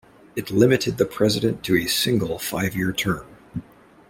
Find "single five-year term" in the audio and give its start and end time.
1.85-3.27